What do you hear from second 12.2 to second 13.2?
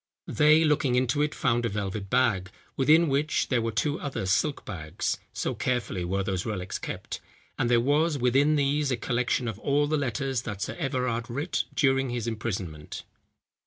imprisonment."